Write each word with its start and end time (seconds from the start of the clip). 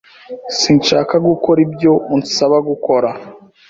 Sinshaka 0.59 1.13
gukora 1.27 1.59
ibyo 1.67 1.93
unsaba 2.15 2.57
gukora. 2.69 3.09